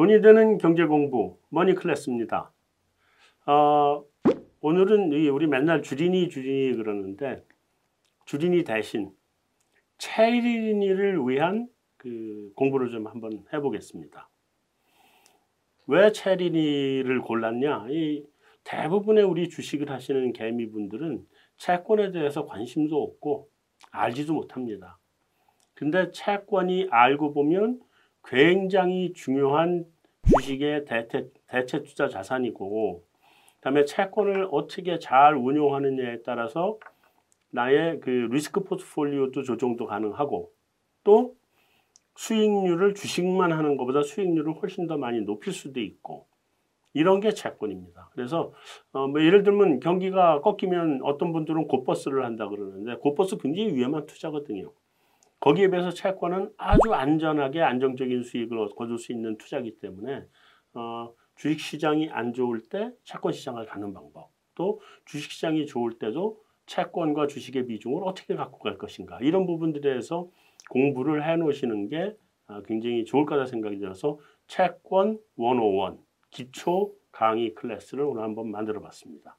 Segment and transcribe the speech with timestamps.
[0.00, 2.50] 돈이 되는 경제 공부 머니 클래스입니다.
[3.44, 4.02] 어,
[4.62, 7.44] 오늘은 우리 맨날 주린이 주린이 그러는데
[8.24, 9.10] 주린이 대신
[9.98, 11.68] 체린이를 위한
[11.98, 14.30] 그 공부를 좀 한번 해보겠습니다.
[15.88, 17.88] 왜 체린이를 골랐냐?
[17.90, 18.24] 이
[18.64, 21.26] 대부분의 우리 주식을 하시는 개미분들은
[21.58, 23.50] 채권에 대해서 관심도 없고
[23.90, 24.98] 알지도 못합니다.
[25.74, 27.80] 근데 채권이 알고 보면
[28.24, 29.84] 굉장히 중요한
[30.36, 33.04] 주식의 대체, 대체 투자 자산이고
[33.56, 36.78] 그다음에 채권을 어떻게 잘 운용하느냐에 따라서
[37.50, 40.52] 나의 그 리스크 포트폴리오도 조정도 가능하고
[41.04, 41.34] 또
[42.16, 46.26] 수익률을 주식만 하는 것보다 수익률을 훨씬 더 많이 높일 수도 있고
[46.92, 48.10] 이런 게 채권입니다.
[48.12, 48.52] 그래서
[48.92, 54.72] 어, 뭐 예를 들면 경기가 꺾이면 어떤 분들은 곧버스를 한다 그러는데 곧버스 굉장히 위험한 투자거든요.
[55.40, 60.24] 거기에 비해서 채권은 아주 안전하게 안정적인 수익을 거둘 수 있는 투자이기 때문에
[60.74, 66.42] 어, 주식 시장이 안 좋을 때 채권 시장을 가는 방법, 또 주식 시장이 좋을 때도
[66.66, 70.28] 채권과 주식의 비중을 어떻게 갖고 갈 것인가 이런 부분들에 대해서
[70.68, 72.14] 공부를 해 놓으시는 게
[72.46, 75.98] 아, 굉장히 좋을 거다 생각이 들어서 채권 101
[76.30, 79.36] 기초 강의 클래스를 오늘 한번 만들어 봤습니다.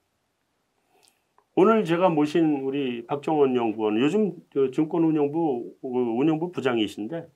[1.55, 4.35] 오늘 제가 모신 우리 박정원 연구원 요즘
[4.73, 7.27] 증권운용부 운용부 부장이신데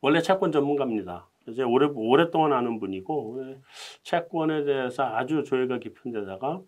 [0.00, 1.28] 원래 채권 전문가입니다.
[1.48, 3.56] 이제 오래 오랫동안 아는 분이고
[4.02, 6.60] 채권에 대해서 아주 조예가 깊은 데다가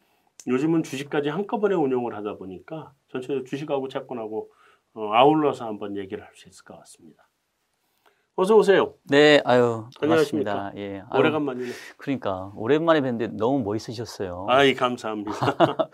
[0.48, 4.50] 요즘은 주식까지 한꺼번에 운용을 하다 보니까 전체 주식하고 채권하고
[4.94, 7.28] 어, 아울러서 한번 얘기를 할 수 있을 것 같습니다.
[8.38, 8.92] 어서 오세요.
[9.04, 10.72] 네, 아유, 반갑습니다.
[10.76, 11.70] 예, 아유, 오래간만이네.
[11.96, 14.44] 그러니까 오랜만에 뵀는데 너무 멋있으셨어요.
[14.50, 15.32] 아이 감사합니다.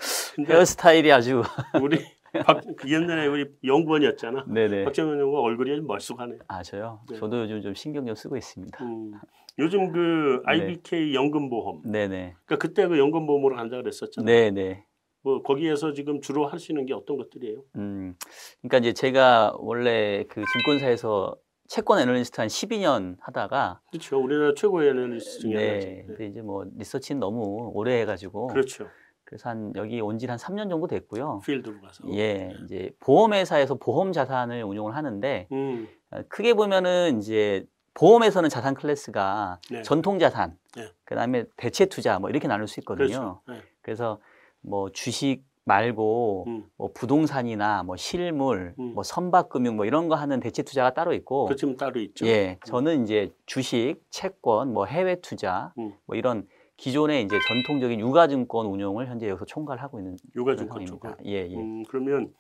[0.49, 1.43] 헤어스타일이 아주
[1.81, 2.05] 우리
[2.45, 4.47] 박, 그 옛날에 우리 연구원이었잖아.
[4.49, 4.83] 네네.
[4.83, 6.39] 박정현 연구 얼굴이 좀 멀쑥하네.
[6.49, 7.03] 아 저요?
[7.09, 7.17] 네.
[7.17, 8.85] 저도 요즘 좀 신경 좀 쓰고 있습니다.
[8.85, 9.13] 음,
[9.61, 11.15] 요즘 그 IBK 네.
[11.15, 11.83] 연금보험.
[11.85, 12.35] 네네.
[12.45, 14.27] 그러니까 그때 그 연금보험으로 간다 그랬었잖아요.
[14.27, 14.85] 네네.
[15.23, 17.63] 뭐 거기에서 지금 주로 하시는 게 어떤 것들이에요?
[17.77, 18.17] 음,
[18.61, 21.37] 그러니까 이제 제가 원래 그 증권사에서
[21.73, 24.23] 채권 애널리스트 한 12년 하다가 그렇죠.
[24.23, 25.79] 우리나라 최고의 애널리스트 중에 네.
[25.79, 26.05] 네.
[26.07, 28.91] 근데 이제 뭐 리서치는 너무 오래 해가지고 그렇죠.
[29.25, 31.41] 그래서 한 여기 온지한 3년 정도 됐고요.
[31.43, 32.05] 필드로 가서.
[32.13, 35.89] 예, 이제 보험회사에서 보험 자산을 운용을 하는데 음.
[36.11, 39.81] 어, 크게 보면은 이제 보험에서는 자산 클래스가 네.
[39.81, 40.93] 전통 자산, 네.
[41.05, 43.07] 그다음에 대체 투자 뭐 이렇게 나눌 수 있거든요.
[43.09, 43.43] 그렇죠.
[43.49, 43.63] 네.
[43.81, 44.21] 그래서
[44.61, 46.65] 뭐 주식 말고 음.
[46.77, 48.95] 뭐 부동산이나 뭐 실물, 음.
[48.95, 52.27] 뭐 선박금융 뭐 이런 거 하는 대체 투자가 따로 있고 그 지금 따로 있죠.
[52.27, 52.57] 예, 음.
[52.65, 55.93] 저는 이제 주식, 채권, 뭐 해외 투자, 음.
[56.07, 56.47] 뭐 이런
[56.77, 61.23] 기존의 이제 전통적인 유가증권 운용을 현재 여기서 총괄 하고 있는 유가증권 쪽입니다.
[61.27, 61.55] 예, 예.
[61.55, 62.33] 음, 그러면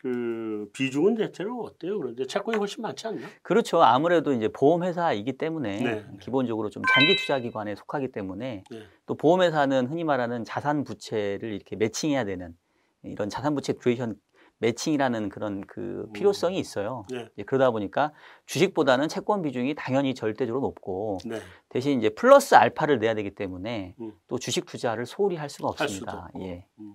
[0.00, 1.98] 그 비중은 대체로 어때요?
[1.98, 3.26] 그런데 채권이 훨씬 많지 않나?
[3.42, 3.82] 그렇죠.
[3.82, 6.04] 아무래도 이제 보험회사이기 때문에 네, 네.
[6.20, 8.82] 기본적으로 좀 장기 투자 기관에 속하기 때문에 네.
[9.06, 12.54] 또 보험회사는 흔히 말하는 자산 부채를 이렇게 매칭해야 되는
[13.02, 14.16] 이런 자산 부채 듀레이션
[14.60, 16.12] 매칭이라는 그런 그 음.
[16.12, 17.06] 필요성이 있어요.
[17.10, 17.28] 네.
[17.44, 18.12] 그러다 보니까
[18.46, 21.38] 주식보다는 채권 비중이 당연히 절대적으로 높고 네.
[21.68, 24.12] 대신 이제 플러스 알파를 내야 되기 때문에 음.
[24.26, 26.28] 또 주식 투자를 소홀히 할 수가 없습니다.
[26.34, 26.66] 할 예.
[26.80, 26.94] 음.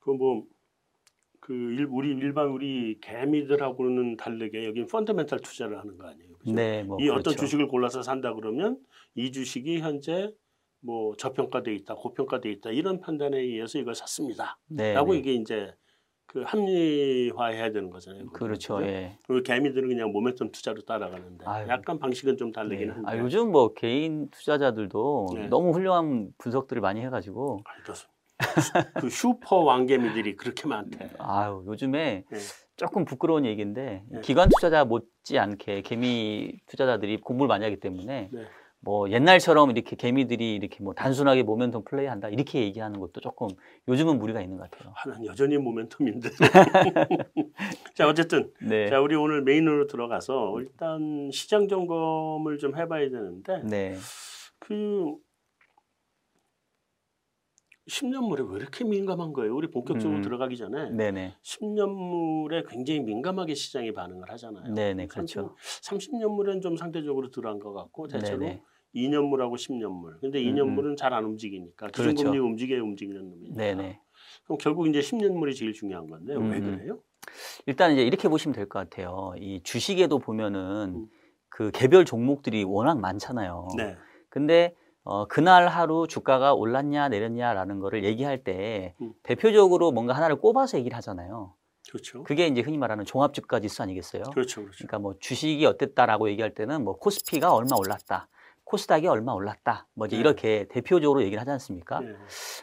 [0.00, 0.44] 그뭐
[1.38, 6.32] 그 일, 우리 일반 우리 개미들하고는 다르게 여기는 펀더멘탈 투자를 하는 거 아니에요?
[6.38, 6.52] 그죠?
[6.52, 7.20] 네, 뭐 이 그렇죠.
[7.20, 8.78] 어떤 주식을 골라서 산다 그러면
[9.14, 10.32] 이 주식이 현재
[10.84, 14.58] 뭐 저평가돼 있다, 고평가돼 있다 이런 판단에 의해서 이걸 샀습니다.
[14.66, 15.18] 네, 라고 네.
[15.18, 15.72] 이게 이제
[16.26, 18.26] 그 합리화해야 되는 거잖아요.
[18.28, 18.76] 그렇죠.
[18.76, 18.86] 그죠?
[18.86, 19.18] 예.
[19.26, 21.68] 그 개미들은 그냥 모멘텀 투자로 따라가는데 아유.
[21.68, 22.92] 약간 방식은 좀 다르긴 네.
[22.94, 23.10] 한데.
[23.10, 25.46] 아, 요즘 뭐 개인 투자자들도 네.
[25.48, 27.60] 너무 훌륭한 분석들을 많이 해가지고.
[28.98, 31.10] 그 슈퍼 왕개미들이 그렇게 많대.
[31.18, 32.38] 아유 요즘에 네.
[32.76, 34.20] 조금 부끄러운 얘기인데 네.
[34.22, 38.30] 기관 투자자 못지 않게 개미 투자자들이 공부를 많이 하기 때문에.
[38.82, 38.84] 네.
[38.84, 43.48] 뭐 옛날처럼 이렇게 개미들이 이렇게 뭐 단순하게 모멘텀 플레이 한다 이렇게 얘기하는 것도 조금
[43.88, 44.92] 요즘은 무리가 있는 것 같아요.
[44.96, 46.30] 아, 난 여전히 모멘텀인데.
[47.94, 48.88] 자 어쨌든 네.
[48.88, 53.96] 자 우리 오늘 메인으로 들어가서 일단 시장 점검을 좀 해봐야 되는데 네.
[54.58, 55.14] 그
[57.88, 59.54] 10년물에 왜 이렇게 민감한 거예요?
[59.54, 60.22] 우리 본격적으로 음.
[60.22, 61.34] 들어가기 전에 네네.
[61.42, 64.72] 10년물에 굉장히 민감하게 시장이 반응을 하잖아요.
[64.72, 65.56] 네네, 그렇죠.
[65.82, 68.62] 30, 년물은좀 상대적으로 덜한 것 같고 대체로 네네.
[68.94, 70.20] 2년물하고 10년물.
[70.20, 70.96] 근데 2년물은 음.
[70.96, 72.44] 잘안 움직이니까 기준금리 그렇죠.
[72.44, 73.56] 움직여 움직이는 놈이니까.
[73.56, 74.00] 네네.
[74.44, 76.50] 그럼 결국 이제 10년물이 제일 중요한 건데 음.
[76.50, 76.98] 왜 그래요?
[77.66, 79.32] 일단 이제 이렇게 보시면 될 것 같아요.
[79.38, 81.06] 이 주식에도 보면은 음.
[81.48, 83.68] 그 개별 종목들이 워낙 많잖아요.
[83.76, 83.96] 네.
[84.28, 84.74] 근데
[85.04, 89.12] 어, 그날 하루 주가가 올랐냐 내렸냐라는 거를 얘기할 때 음.
[89.22, 91.54] 대표적으로 뭔가 하나를 꼽아서 얘기를 하잖아요.
[91.90, 92.22] 그렇죠.
[92.22, 94.22] 그게 이제 흔히 말하는 종합주가 지수 아니겠어요?
[94.32, 94.76] 그렇죠, 그렇죠.
[94.78, 98.28] 그러니까 뭐 주식이 어땠다라고 얘기할 때는 뭐 코스피가 얼마 올랐다.
[98.72, 99.86] 코스닥이 얼마 올랐다.
[99.92, 100.20] 뭐 이제 네.
[100.20, 102.00] 이렇게 대표적으로 얘기를 하지 않습니까?
[102.00, 102.14] 네.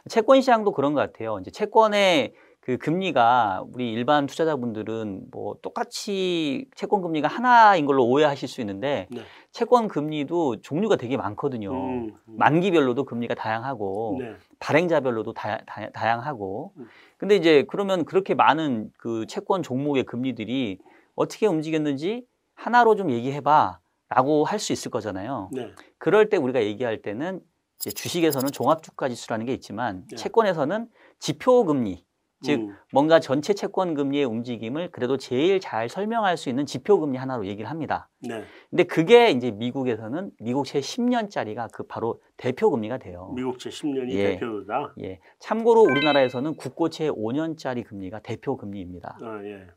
[0.07, 1.37] 채권 시장도 그런 것 같아요.
[1.39, 8.59] 이제 채권의 그 금리가 우리 일반 투자자분들은 뭐 똑같이 채권 금리가 하나인 걸로 오해하실 수
[8.61, 9.21] 있는데 네.
[9.51, 11.71] 채권 금리도 종류가 되게 많거든요.
[11.71, 12.35] 음, 음.
[12.37, 14.33] 만기별로도 금리가 다양하고 네.
[14.57, 15.59] 발행자별로도 다,
[15.95, 16.87] 양하고 음.
[17.17, 20.79] 근데 이제 그러면 그렇게 많은 그 채권 종목의 금리들이
[21.15, 22.25] 어떻게 움직였는지
[22.55, 23.79] 하나로 좀 얘기해봐
[24.09, 25.49] 라고 할 수 있을 거잖아요.
[25.53, 25.71] 네.
[25.97, 27.41] 그럴 때 우리가 얘기할 때는
[27.77, 30.15] 이제 주식에서는 종합주가지수라는 게 있지만 네.
[30.17, 30.89] 채권에서는
[31.19, 32.03] 지표금리
[32.41, 37.17] 즉 음, 뭔가 전체 채권 금리의 움직임을 그래도 제일 잘 설명할 수 있는 지표 금리
[37.17, 38.09] 하나로 얘기를 합니다.
[38.21, 38.43] 네.
[38.69, 43.33] 근데 그게 이제 미국에서는 미국 채 10년짜리가 그 바로 대표 금리가 돼요.
[43.35, 44.23] 미국 채 10년이 예.
[44.31, 44.93] 대표다.
[45.01, 45.19] 예.
[45.39, 49.17] 참고로 우리나라에서는 국고채 5년짜리 금리가 대표 금리입니다.
[49.21, 49.67] 아, 예.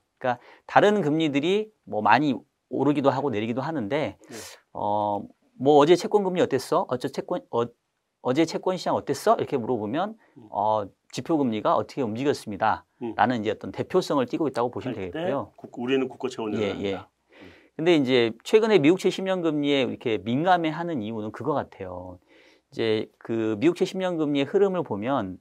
[0.67, 2.33] 다른 금리들이 뭐 많이
[2.73, 4.37] 오르기도 하고 내리기도 하는데 네.
[4.73, 5.21] 어
[5.59, 6.87] 뭐 어제 채권 금리 어땠어?
[6.89, 7.63] 어제 채권 어,
[8.23, 9.37] 어제 채권 시장 어땠어?
[9.37, 10.47] 이렇게 물어보면 음.
[10.51, 12.85] 어 지표 금리가 어떻게 움직였습니다.
[13.03, 13.13] 음.
[13.17, 15.53] 라는 이제 어떤 대표성을 띠고 있다고 보시면 되겠고요.
[15.57, 16.83] 국- 우리는 국고채 5년 예, 한다.
[16.85, 17.01] 예.
[17.77, 22.19] 근데 이제 최근에 미국 채 10년 금리에 이렇게 민감해 하는 이유는 그거 같아요.
[22.73, 25.39] 이제 그 미국 채 10년 금리의 흐름을 보면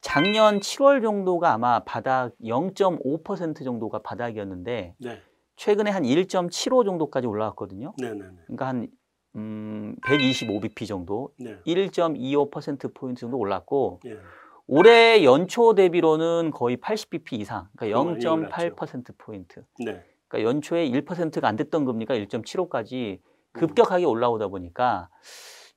[0.00, 5.18] 작년 7월 정도가 아마 바닥 0.5% 정도가 바닥이었는데 네.
[5.56, 7.94] 최근에 한 1.75 정도까지 올라왔거든요.
[7.98, 8.36] 네, 네, 네.
[8.46, 8.88] 그러니까 한
[9.34, 11.58] 음, 125bp 정도, 네.
[11.66, 14.18] 1.25% 포인트 정도 올랐고 예.
[14.66, 18.48] 올해 연초 대비로는 거의 80bp 이상, 그러니까 많이 올랐죠.
[18.48, 19.64] 0.8% 포인트.
[19.84, 20.02] 네.
[20.28, 23.20] 그러니까 연초에 1%가 안 됐던 금리가 1.75까지 음.
[23.52, 25.08] 급격하게 올라오다 보니까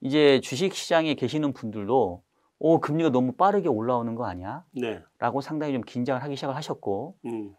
[0.02, 2.24] 이제 주식 시장에 계시는 분들도
[2.62, 4.66] 오 금리가 너무 빠르게 올라오는 거 아니야?
[4.74, 5.02] 네.
[5.18, 7.54] 라고 상당히 좀 긴장을 하기 시작을 하셨고 음.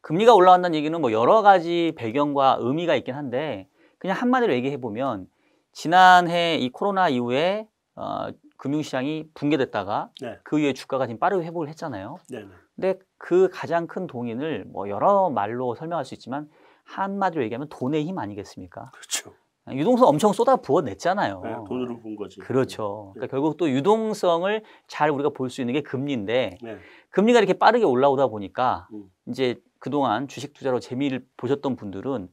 [0.00, 5.26] 금리가 올라간다는 얘기는 뭐 여러 가지 배경과 의미가 있긴 한데 그냥 한마디로 얘기해 보면
[5.72, 10.38] 지난해 이 코로나 이후에 어, 금융시장이 붕괴됐다가 네.
[10.44, 12.16] 그 이후에 주가가 지금 빠르게 회복을 했잖아요.
[12.30, 12.48] 네, 네.
[12.74, 16.48] 근데 그 가장 큰 동인을 뭐 여러 말로 설명할 수 있지만
[16.84, 18.90] 한마디로 얘기하면 돈의 힘 아니겠습니까?
[18.92, 19.34] 그렇죠.
[19.70, 21.42] 유동성 엄청 쏟아 부어 냈잖아요.
[21.44, 22.40] 네, 돈으로 본 거지.
[22.40, 23.12] 그렇죠.
[23.16, 23.20] 네.
[23.20, 26.78] 그러니까 결국 또 유동성을 잘 우리가 볼 수 있는 게 금리인데 네.
[27.10, 29.04] 금리가 이렇게 빠르게 올라오다 보니까 음.
[29.26, 32.28] 이제 그동안 주식 투자로 재미를 보셨던 분들은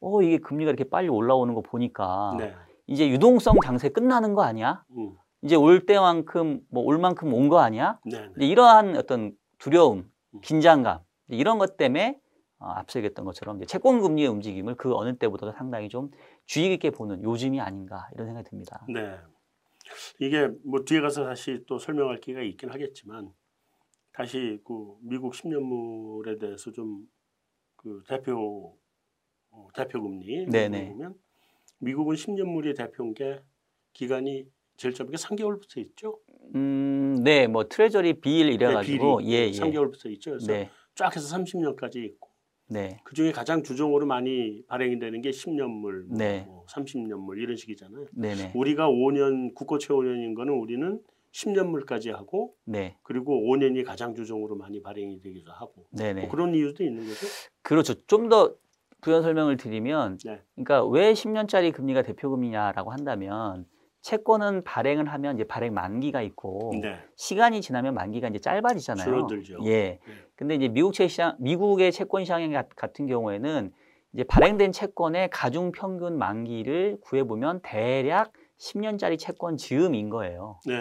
[0.00, 2.54] 어 이게 금리가 이렇게 빨리 올라오는 거 보니까 네.
[2.86, 4.84] 이제 유동성 장세 끝나는 거 아니야?
[4.96, 5.14] 음.
[5.42, 7.98] 이제 올 때만큼 뭐 올 만큼 온 거 아니야?
[8.04, 8.28] 네.
[8.36, 8.46] 네.
[8.46, 10.40] 이러한 어떤 두려움, 음.
[10.40, 12.18] 긴장감 이런 것 때문에
[12.60, 16.10] 어, 앞서 얘기했던 것처럼 채권 금리의 움직임을 그 어느 때보다 상당히 좀
[16.46, 18.84] 주의 깊게 보는 요즘이 아닌가 이런 생각이 듭니다.
[18.92, 19.16] 네.
[20.18, 23.30] 이게 뭐 뒤에 가서 다시 또 설명할 기회가 있긴 하겠지만
[24.18, 27.06] 다시 그 미국 10년물에 대해서 좀
[27.78, 28.76] 그 대표
[29.50, 30.88] 어, 대표 금리 네네.
[30.90, 31.14] 보면
[31.78, 33.40] 미국은 10년물이 대표인 게
[33.92, 36.18] 기간이 제일 짧은 게 3개월부터 있죠.
[36.54, 40.32] 음, 네, 뭐 트레저리 비일 이래 가지고 비리, 예, 예, 3개월부터 있죠.
[40.32, 42.30] 그래서 네, 쫙 해서 30년까지 있고
[42.68, 46.44] 네, 그 중에 가장 주종으로 많이 발행이 되는 게 10년물, 뭐, 네.
[46.46, 48.06] 뭐 30년물 이런 식이잖아요.
[48.12, 51.00] 네, 네, 우리가 5년 국고채 5년인 거는 우리는
[51.42, 56.28] 10년물까지 하고 네, 그리고 5년이 가장 주종으로 많이 발행이 되기도 하고 네, 뭐 네.
[56.28, 57.26] 그런 이유도 있는 거죠.
[57.62, 57.94] 그렇죠.
[58.06, 58.54] 좀 더
[59.00, 60.42] 부연 설명을 드리면, 네.
[60.56, 63.64] 그러니까 왜 10년짜리 금리가 대표 금리냐라고 한다면
[64.00, 69.04] 채권은 발행을 하면 이제 발행 만기가 있고 네, 시간이 지나면 만기가 이제 짧아지잖아요.
[69.04, 69.58] 줄어들죠.
[69.66, 70.00] 예.
[70.34, 73.70] 근데 이제 미국 채 시장, 미국의 채권 시장 가- 같은 경우에는
[74.14, 80.58] 이제 발행된 채권의 가중 평균 만기를 구해 보면 대략 10년짜리 채권 즈음인 거예요.
[80.66, 80.74] 네,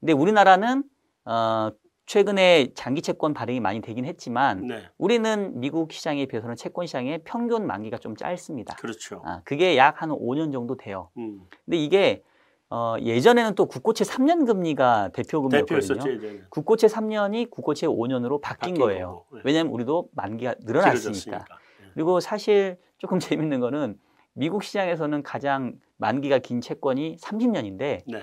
[0.00, 0.84] 근데 우리나라는
[1.24, 1.70] 어
[2.06, 7.66] 최근에 장기 채권 발행이 많이 되긴 했지만 네, 우리는 미국 시장에 비해서는 채권 시장의 평균
[7.66, 8.76] 만기가 좀 짧습니다.
[8.76, 9.22] 그렇죠.
[9.24, 11.10] 아, 그게 약 한 5년 정도 돼요.
[11.18, 12.22] 음, 근데 이게
[12.70, 15.76] 어 예전에는 또 국고채 3년 금리가 대표 금리였거든요.
[16.00, 16.42] 대표였었죠 예전에.
[16.50, 19.24] 국고채 3년이 국고채 5년으로 바뀐, 바뀐 거예요.
[19.32, 19.40] 네.
[19.44, 21.38] 왜냐하면 우리도 만기가 늘어났으니까.
[21.80, 21.86] 네.
[21.94, 23.18] 그리고 사실 조금
[23.50, 23.98] 재밌는 거는
[24.32, 28.22] 미국 시장에서는 가장 만기가 긴 채권이 30년인데 네.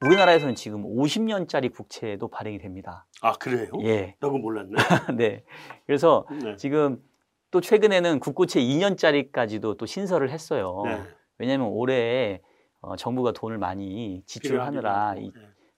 [0.00, 3.06] 우리나라에서는 지금 50년짜리 국채도 발행이 됩니다.
[3.20, 3.70] 아 그래요?
[3.82, 4.14] 예.
[4.20, 4.72] 나 그거 몰랐네.
[5.16, 5.44] 네.
[5.86, 6.56] 그래서 네.
[6.56, 7.02] 지금
[7.50, 10.82] 또 최근에는 국고채 2년짜리까지도 또 신설을 했어요.
[10.84, 11.00] 네.
[11.38, 12.40] 왜냐하면 올해
[12.80, 15.14] 어, 정부가 돈을 많이 지출하느라.
[15.14, 15.30] 네.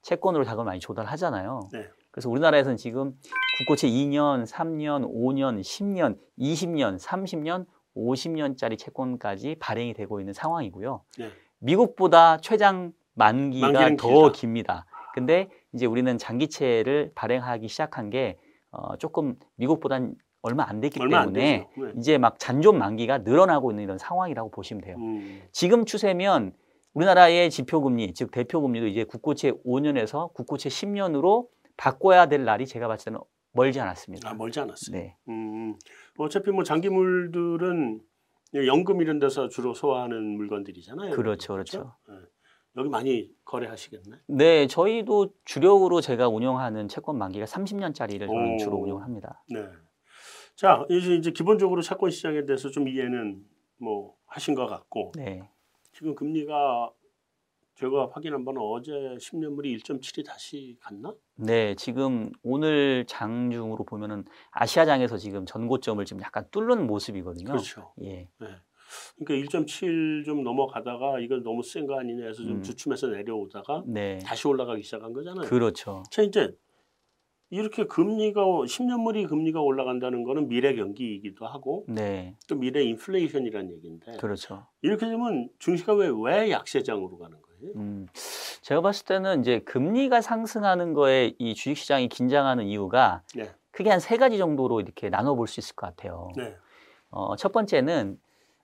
[0.02, 1.68] 채권으로 자금을 많이 조달하잖아요.
[1.72, 1.88] 네.
[2.10, 3.14] 그래서 우리나라에서는 지금
[3.58, 11.04] 국고채 2년, 3년, 5년, 10년, 20년, 30년, 50년짜리 채권까지 발행이 되고 있는 상황이고요.
[11.18, 11.30] 네.
[11.58, 14.32] 미국보다 최장 만기가 더 길다.
[14.32, 14.86] 깁니다.
[15.14, 18.38] 근데 이제 우리는 장기채를 발행하기 시작한 게
[18.70, 21.86] 어, 조금 미국보단 얼마 안 됐기 얼마 안 때문에 되죠.
[21.86, 21.92] 네.
[21.98, 24.96] 이제 막 잔존 만기가 늘어나고 있는 이런 상황이라고 보시면 돼요.
[24.98, 26.54] 음, 지금 추세면
[26.94, 33.20] 우리나라의 지표금리, 즉 대표금리도 이제 국고채 5년에서 국고채 10년으로 바꿔야 될 날이 제가 봤을 때는
[33.52, 34.30] 멀지 않았습니다.
[34.30, 34.96] 아, 멀지 않았어요.
[34.96, 35.16] 네.
[35.28, 35.76] 음,
[36.18, 38.00] 어차피 뭐 장기물들은
[38.66, 41.14] 연금 이런 데서 주로 소화하는 물건들이잖아요.
[41.14, 41.94] 그렇죠, 그렇죠.
[42.08, 42.14] 네.
[42.76, 44.16] 여기 많이 거래하시겠네.
[44.28, 48.58] 네, 저희도 주력으로 제가 운영하는 채권 만기가 30년짜리를 저는 오.
[48.58, 49.42] 주로 운영을 합니다.
[49.48, 49.60] 네.
[50.54, 53.44] 자, 이제 이제 기본적으로 채권 시장에 대해서 좀 이해는
[53.78, 55.48] 뭐 하신 것 같고 네.
[55.92, 56.92] 지금 금리가
[57.74, 61.14] 제가 확인한 바는 어제 10년물이 1.7이 다시 갔나?
[61.36, 67.46] 네, 지금 오늘 장중으로 보면은 아시아장에서 지금 전고점을 지금 약간 뚫는 모습이거든요.
[67.52, 67.94] 그렇죠.
[68.02, 68.28] 예.
[69.18, 72.62] 그러니까 1.7 좀 넘어가다가 이거 너무 센 거 아니냐 해서 좀 음.
[72.62, 74.18] 주춤해서 내려오다가 네.
[74.18, 75.48] 다시 올라가기 시작한 거잖아요.
[75.48, 76.02] 그렇죠.
[76.10, 76.54] 자 이제
[77.52, 82.36] 이렇게 금리가 10년물이 금리가 올라간다는 거는 미래 경기이기도 하고 네.
[82.48, 84.66] 또 미래 인플레이션이라는 얘기인데 그렇죠.
[84.82, 87.72] 이렇게 되면 증시가 왜, 왜 약세장으로 가는 거예요?
[87.74, 88.06] 음,
[88.62, 93.50] 제가 봤을 때는 이제 금리가 상승하는 거에 이 주식시장이 긴장하는 이유가 네.
[93.72, 96.28] 크게 한 세 가지 정도로 이렇게 나눠 볼 수 있을 것 같아요.
[96.36, 96.54] 네.
[97.10, 98.16] 어, 첫 번째는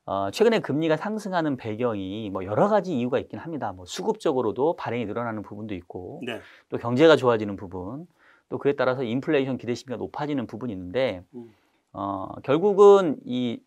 [0.06, 3.72] 어, 최근에 금리가 상승하는 배경이 뭐 여러 가지 이유가 있긴 합니다.
[3.72, 6.40] 뭐 수급적으로도 발행이 늘어나는 부분도 있고 네.
[6.68, 8.06] 또 경제가 좋아지는 부분
[8.48, 11.52] 또 그에 따라서 인플레이션 기대심리가 높아지는 부분이 있는데 음.
[11.92, 13.60] 어, 결국은 이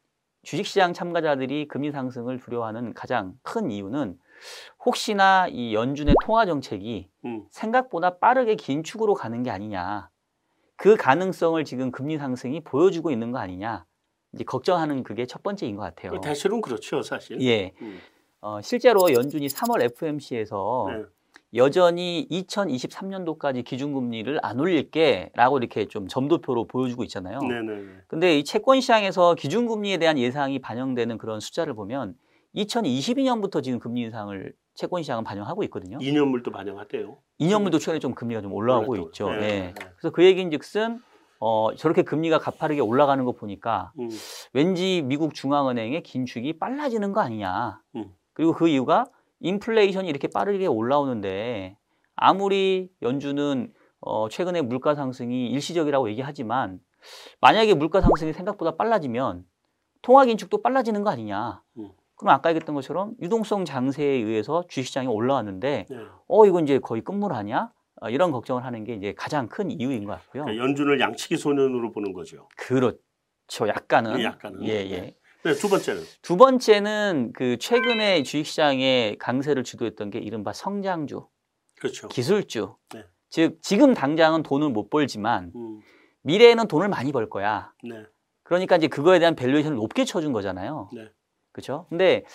[0.44, 4.18] 주식시장 참가자들이 금리 상승을 두려워하는 가장 큰 이유는
[4.86, 7.46] 혹시나 이 연준의 통화 정책이 음.
[7.50, 10.10] 생각보다 빠르게 긴축으로 가는 게 아니냐.
[10.78, 13.86] 그 가능성을 지금 금리 상승이 보여주고 있는 거 아니냐.
[14.34, 16.12] 이제 걱정하는 그게 첫 번째인 것 같아요.
[16.12, 17.42] 그 대체로는 그렇죠, 사실.
[17.42, 17.72] 예.
[17.82, 18.00] 음.
[18.42, 21.04] 어, 실제로 연준이 3월 FMC에서 네.
[21.56, 27.40] 여전히 2023년도까지 기준금리를 안 올릴게라고 이렇게 좀 점도표로 보여주고 있잖아요.
[27.40, 27.86] 네, 네, 네.
[28.08, 32.16] 근데 이 채권 시장에서 기준금리에 대한 예상이 반영되는 그런 숫자를 보면
[32.56, 35.98] 2022년부터 지금 금리 인상을 채권 시장은 반영하고 있거든요.
[35.98, 37.18] 2년물도 반영하대요.
[37.42, 39.10] 2년물도 최근에 좀 금리가 좀 올라오고 올랐다고.
[39.10, 39.30] 있죠.
[39.32, 39.40] 네, 예.
[39.40, 39.74] 네.
[39.98, 41.00] 그래서 그 얘기인즉슨
[41.40, 44.10] 어, 저렇게 금리가 가파르게 올라가는 거 보니까 음.
[44.54, 47.82] 왠지 미국 중앙은행의 긴축이 빨라지는 거 아니냐.
[47.96, 48.14] 음.
[48.34, 49.06] 그리고 그 이유가
[49.40, 51.78] 인플레이션이 이렇게 빠르게 올라오는데
[52.16, 56.80] 아무리 연준은 어, 최근에 물가 상승이 일시적이라고 얘기하지만
[57.40, 59.46] 만약에 물가 상승이 생각보다 빨라지면
[60.02, 61.62] 통화 긴축도 빨라지는 거 아니냐.
[61.78, 61.90] 음.
[62.16, 65.98] 그럼 아까 얘기했던 것처럼 유동성 장세에 의해서 주식시장이 올라왔는데 네.
[66.28, 67.72] 어 이건 이제 거의 끝물 아니야?
[68.02, 70.44] 어, 이런 걱정을 하는 게 이제 가장 큰 이유인 것 같고요.
[70.44, 72.48] 그러니까 연준을 양치기 소년으로 보는 거죠.
[72.56, 73.68] 그렇죠.
[73.68, 74.20] 약간은.
[74.20, 74.64] 예, 약간은.
[74.64, 75.16] 예, 예.
[75.44, 81.28] 네, 두 번째는 두 번째는 그 최근에 주식시장의 강세를 주도했던 게 이른바 성장주,
[81.80, 82.10] 그렇죠.
[82.10, 82.76] 기술주.
[82.94, 83.06] 네.
[83.30, 85.80] 즉 지금 당장은 돈을 못 벌지만 음.
[86.24, 87.72] 미래에는 돈을 많이 벌 거야.
[87.84, 88.04] 네.
[88.44, 90.90] 그러니까 이제 그거에 대한 valuation을 높게 쳐준 거잖아요.
[90.94, 91.08] 네.
[91.54, 91.86] 그렇죠?
[91.90, 92.26] 근데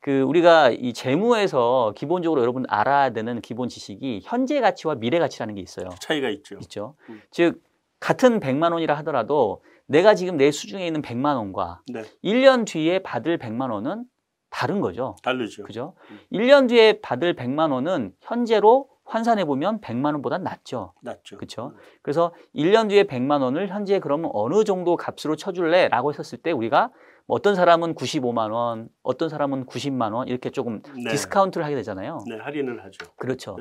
[0.00, 5.60] 그 우리가 이 재무에서 기본적으로 여러분 알아야 되는 기본 지식이 현재 가치와 미래 가치라는 게
[5.60, 5.88] 있어요.
[6.00, 6.56] 차이가 있죠.
[6.60, 6.94] 있죠.
[7.08, 7.20] 음.
[7.30, 7.62] 즉
[8.00, 12.02] 같은 100만 원이라 하더라도 내가 지금 내 수중에 있는 100만 원과 네.
[12.22, 14.04] 1년 뒤에 받을 100만 원은
[14.50, 15.16] 다른 거죠.
[15.22, 15.64] 다르죠.
[15.64, 15.94] 그죠?
[16.10, 16.20] 음.
[16.32, 20.92] 1년 뒤에 받을 100만 원은 현재로 환산해 보면 100만 원보다 낮죠.
[21.02, 21.36] 낮죠.
[21.38, 21.72] 그렇죠?
[21.74, 21.80] 음.
[22.02, 26.92] 그래서 1년 뒤에 100만 원을 현재 그러면 어느 정도 값으로 쳐줄래라고 했었을 때 우리가 뭐
[27.28, 31.10] 어떤 사람은 95만 원, 어떤 사람은 90만 원 이렇게 조금 네.
[31.10, 32.24] 디스카운트를 하게 되잖아요.
[32.26, 33.06] 네, 할인을 하죠.
[33.16, 33.58] 그렇죠.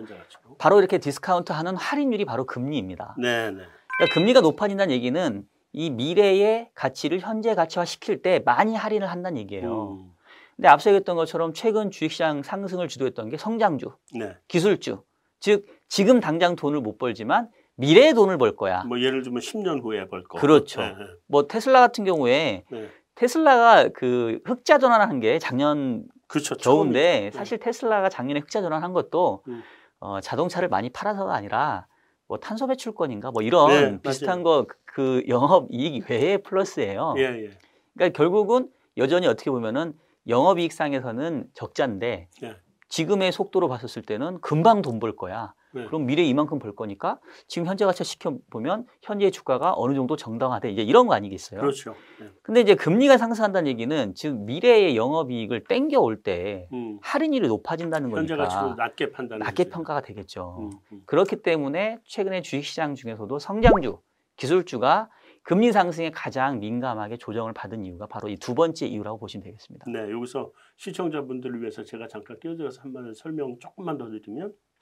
[0.58, 3.16] 바로 이렇게 디스카운트 하는 할인율이 바로 금리입니다.
[3.20, 3.64] 네, 네.
[3.98, 9.98] 그러니까 금리가 높아진다는 얘기는 이 미래의 가치를 현재 가치화 시킬 때 많이 할인을 한다는 얘기예요.
[9.98, 10.12] 음.
[10.56, 14.38] 근데 앞서 얘기했던 것처럼 최근 주식시장 상승을 주도했던 게 성장주, 네.
[14.48, 15.04] 기술주.
[15.42, 18.84] 즉 지금 당장 돈을 못 벌지만 미래에 돈을 벌 거야.
[18.86, 20.40] 뭐 예를 들면 10년 후에 벌 거.
[20.40, 20.80] 그렇죠.
[20.80, 21.06] 네, 네.
[21.28, 22.90] 뭐 테슬라 같은 경우에 네.
[23.18, 26.56] 테슬라가 그 흑자 전환한 게 작년 그렇죠.
[26.56, 27.38] 겨우인데 처음이죠.
[27.38, 29.64] 사실 테슬라가 작년에 흑자 전환한 것도 음.
[30.00, 31.88] 어, 자동차를 많이 팔아서가 아니라
[32.28, 34.66] 뭐 탄소 배출권인가 뭐 이런 네, 비슷한 거
[34.98, 37.14] 그 영업 이익 외에 플러스예요.
[37.18, 37.50] 예, 예.
[37.94, 39.94] 그러니까 결국은 여전히 어떻게 보면은
[40.28, 42.56] 영업 이익상에서는 적자인데 예.
[42.90, 45.54] 지금의 속도로 봤었을 때는 금방 돈 벌 거야.
[45.78, 45.86] 네.
[45.86, 50.72] 그럼 미래 이만큼 벌 거니까 지금 현재 가치 시켜 보면 현재의 주가가 어느 정도 정당화돼
[50.72, 51.62] 이제 이런 거 아니겠어요?
[51.62, 51.96] 그렇죠.
[52.20, 52.28] 네.
[52.42, 57.00] 근데 이제 금리가 상승한다는 얘기는 즉 미래의 영업 이익을 땡겨 올때 음.
[57.02, 59.74] 할인율이 높아진다는 현재 가치로 거니까 낮게 판단을 낮게 해줘요.
[59.74, 60.58] 평가가 되겠죠.
[60.60, 61.02] 음, 음.
[61.06, 64.00] 그렇기 때문에 최근에 주식 시장 중에서도 성장주,
[64.36, 65.10] 기술주가
[65.44, 69.86] 금리 상승에 가장 민감하게 조정을 받은 이유가 바로 이 두 번째 이유라고 보시면 되겠습니다.
[69.90, 74.77] 네, 여기서 시청자분들을 위해서 제가 잠깐 끼어들어서 한번 설명 조금만 더 드리면 기,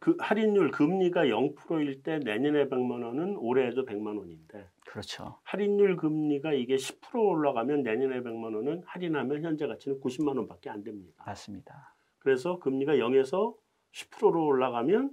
[0.00, 5.38] 그 할인율 금리가 0%일 때 내년에 100만 원은 올해에도 100만 원인데 그렇죠.
[5.44, 11.22] 할인율 금리가 이게 10% 올라가면 내년에 100만 원은 할인하면 현재 가치는 90만 원밖에 안 됩니다.
[11.26, 11.94] 맞습니다.
[12.18, 13.54] 그래서 금리가 0에서
[13.92, 15.10] 10%로 올라가면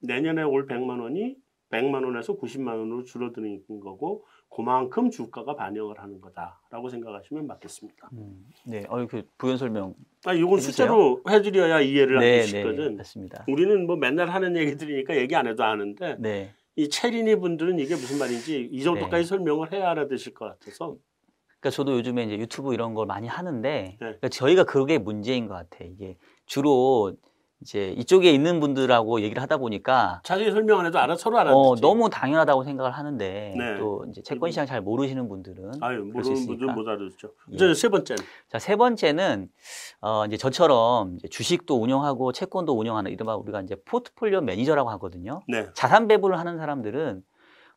[0.00, 1.36] 내년에 올 100만 원이
[1.70, 8.08] 100만 원에서 90만 원으로 줄어드는 거고 그만큼 주가가 반영을 하는 거다라고 생각하시면 맞겠습니다.
[8.12, 9.94] 음, 네, 어, 그 부연 설명.
[10.24, 12.90] 아, 이건 숫자로 해드려야 이해를 네, 하기 쉽거든.
[12.90, 13.44] 네, 맞습니다.
[13.48, 16.54] 우리는 뭐 맨날 하는 얘기들이니까 얘기 안 해도 아는데 네.
[16.76, 19.28] 이 체리니 분들은 이게 무슨 말인지 이 정도까지 네.
[19.28, 20.96] 설명을 해야 알아듣실 것 같아서
[21.58, 23.96] 그러니까 저도 요즘에 이제 유튜브 이런 걸 많이 하는데 네.
[23.98, 25.84] 그러니까 저희가 그게 문제인 것 같아.
[25.84, 27.16] 이게 주로
[27.64, 31.56] 이제 이쪽에 있는 분들하고 얘기를 하다 보니까 자세히 설명 안 해도 알아 서로 알아듣지.
[31.56, 33.78] 어, 너무 당연하다고 생각을 하는데 네.
[33.78, 36.72] 또 이제 채권 시장 잘 모르시는 분들은 아유 모르는 분들은 있으니까.
[36.74, 37.28] 못 알아듣죠.
[37.52, 37.54] 예.
[37.54, 38.16] 이제 세 번째
[38.50, 39.48] 자, 세 번째는
[40.02, 45.40] 어 이제 저처럼 이제 주식도 운영하고 채권도 운영하는 이른바 우리가 이제 포트폴리오 매니저라고 하거든요.
[45.48, 45.66] 네.
[45.72, 47.22] 자산 배분을 하는 사람들은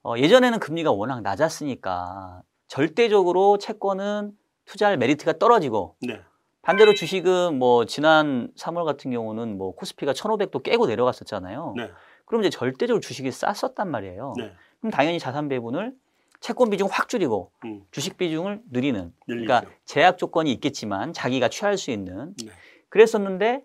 [0.04, 4.34] 어 예전에는 금리가 워낙 낮았으니까 절대적으로 채권은
[4.66, 6.20] 투자할 메리트가 떨어지고 네.
[6.68, 11.76] 반대로 주식은 뭐 지난 3월 같은 경우는 뭐 코스피가 1,500도 깨고 내려갔었잖아요.
[11.78, 11.90] 네.
[12.26, 14.34] 그럼 이제 절대적으로 주식이 쌌었단 말이에요.
[14.38, 14.52] 네.
[14.82, 15.94] 그럼 당연히 자산 배분을
[16.42, 17.84] 채권 비중 확 줄이고 음.
[17.92, 19.46] 주식 비중을 늘리는 늘리죠.
[19.46, 22.52] 그러니까 제약 조건이 있겠지만 자기가 취할 수 있는 네.
[22.90, 23.64] 그랬었는데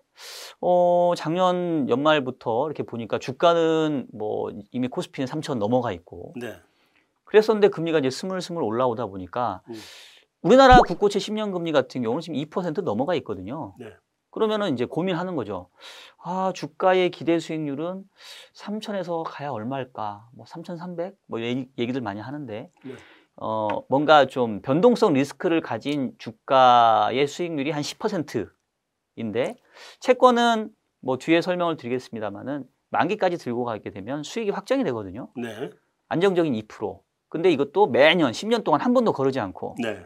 [0.61, 6.55] 어 작년 연말부터 이렇게 보니까 주가는 뭐 이미 코스피는 3천 넘어가 있고 네.
[7.25, 9.75] 그랬었는데 금리가 이제 스물스물 올라오다 보니까 음.
[10.43, 13.73] 우리나라 국고채 10년 금리 같은 경우는 지금 2% 넘어가 있거든요.
[13.79, 13.93] 네.
[14.29, 15.69] 그러면은 이제 고민하는 거죠.
[16.17, 18.03] 아, 주가의 기대 수익률은
[18.55, 20.29] 3천에서 가야 얼마일까?
[20.33, 21.15] 뭐 3,300?
[21.27, 22.93] 뭐 얘기, 얘기들 많이 하는데 네.
[23.35, 29.55] 어, 뭔가 좀 변동성 리스크를 가진 주가의 수익률이 한 10%인데
[29.99, 30.69] 채권은
[30.99, 35.29] 뭐 뒤에 설명을 드리겠습니다만은 만기까지 들고 가게 되면 수익이 확정이 되거든요.
[35.35, 35.69] 네.
[36.09, 37.01] 안정적인 2%.
[37.33, 39.97] 근데 이것도 매년 10년 동안 한 번도 거르지 않고 네.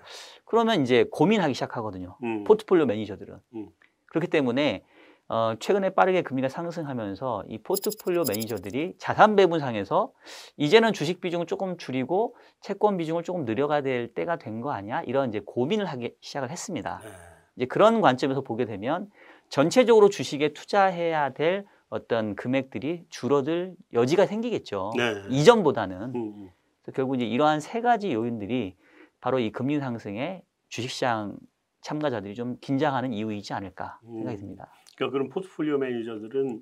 [0.46, 2.16] 그러면 이제 고민하기 시작하거든요.
[2.24, 2.46] 음.
[2.46, 3.38] 포트폴리오 매니저들은.
[3.56, 3.68] 음.
[4.06, 4.86] 그렇기 때문에
[5.28, 10.14] 어, 최근에 빠르게 금리가 상승하면서 이 포트폴리오 매니저들이 자산 배분상에서
[10.56, 15.02] 이제는 주식 비중을 조금 줄이고 채권 비중을 조금 늘려가야 될 때가 된 거 아니야?
[15.02, 17.02] 이런 이제 고민을 하기 시작을 했습니다.
[17.04, 17.10] 네.
[17.58, 19.10] 이제 그런 관점에서 보게 되면
[19.50, 24.94] 전체적으로 주식에 투자해야 될 어떤 금액들이 줄어들 여지가 생기겠죠.
[24.96, 25.14] 네.
[25.30, 26.50] 이전보다는 음, 음.
[26.94, 28.76] 결국 이제 이러한 세 가지 요인들이
[29.20, 31.38] 바로 이 금리 상승에 주식시장
[31.82, 34.40] 참가자들이 좀 긴장하는 이유이지 않을까 생각이 음.
[34.40, 34.72] 듭니다.
[34.96, 36.62] 그러니까 그런 포트폴리오 매니저들은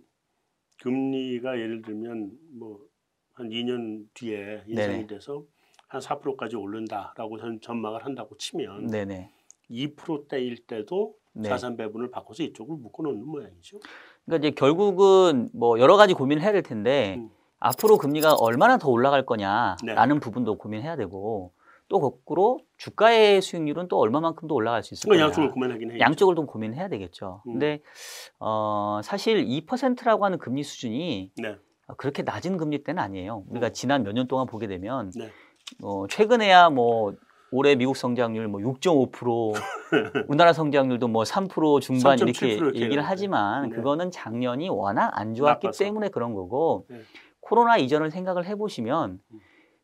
[0.82, 2.80] 금리가 예를 들면 뭐
[3.38, 5.08] 한 2년 뒤에 인상이 네네.
[5.08, 5.44] 돼서
[5.90, 9.30] 한 4%까지 오른다라고 전- 전망을 한다고 치면 네네.
[9.70, 11.50] 2%대일 때도 네.
[11.50, 13.80] 자산 배분을 바꿔서 이쪽을 묶어놓는 모양이죠.
[14.24, 17.30] 그러니까 이제 결국은 뭐 여러 가지 고민을 해야 될 텐데 음.
[17.60, 20.20] 앞으로 금리가 얼마나 더 올라갈 거냐라는 네.
[20.20, 21.52] 부분도 고민해야 되고
[21.88, 25.24] 또 거꾸로 주가의 수익률은 또 얼마만큼 더 올라갈 수 있을 거냐.
[25.26, 26.00] 양쪽을 고민하긴 해요.
[26.00, 27.42] 양쪽을 좀 고민해야 되겠죠.
[27.48, 27.54] 음.
[27.54, 27.82] 근데
[28.40, 31.56] 어, 사실 2%라고 하는 금리 수준이 네.
[31.98, 33.44] 그렇게 낮은 금리 때는 아니에요.
[33.50, 33.74] 우리가 음.
[33.74, 35.30] 지난 몇 년 동안 보게 되면 네.
[35.84, 37.14] 어, 최근에야 뭐
[37.52, 39.54] 올해 미국 성장률 뭐 6.5%
[40.28, 43.04] 우리나라 성장률도 뭐 3% 중반 3.7% 이렇게 이렇게 얘기를.
[43.04, 43.76] 하지만 네.
[43.76, 45.84] 그거는 작년이 워낙 안 좋았기 나빠서.
[45.84, 47.02] 때문에 그런 거고 네.
[47.46, 49.40] 코로나 이전을 생각을 해보시면 음.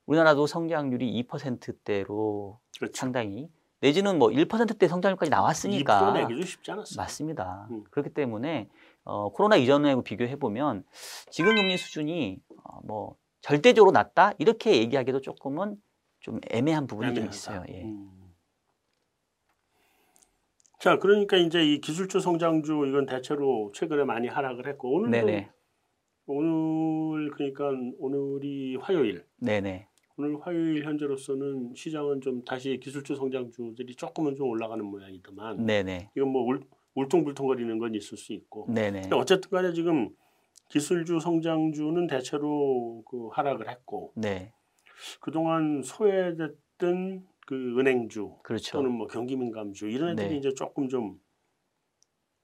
[0.08, 2.94] 우리나라도 성장률이 2%대로 그렇죠.
[2.96, 3.50] 상당히
[3.82, 6.98] 내지는 뭐 1%대 성장률까지 2% 나왔으니까 내기도 쉽지 않았어요.
[6.98, 7.68] 맞습니다.
[7.70, 7.84] 음.
[7.92, 8.68] 그렇기 때문에
[9.04, 10.84] 어, 코로나 이전하고 비교해 보면
[11.30, 15.76] 지금 금리 수준이 어, 뭐 절대적으로 낮다 이렇게 얘기하기도 조금은
[16.20, 17.36] 좀 애매한 부분이 좀 애매하다.
[17.36, 17.64] 있어요.
[17.70, 17.84] 예.
[17.84, 18.10] 음.
[20.80, 25.52] 자, 그러니까 이제 이 기술주 성장주 이건 대체로 최근에 많이 하락을 했고 오늘도 네네,
[26.26, 29.26] 오늘 그러니까 오늘이 화요일.
[29.38, 36.30] 네네, 오늘 화요일 현재로서는 시장은 좀 다시 기술주 성장주들이 조금은 좀 올라가는 모양이더만 네네, 이건
[36.30, 36.62] 뭐 울,
[36.96, 40.10] 울퉁불퉁거리는 건 있을 수 있고 네네, 근데 어쨌든 간에 지금
[40.70, 44.54] 기술주 성장주는 대체로 그 하락을 했고 네,
[45.20, 48.78] 그동안 소외됐던 그 은행주 그렇죠.
[48.78, 50.38] 또는 뭐 경기 민감주 이런 애들이 네.
[50.38, 51.20] 이제 조금 좀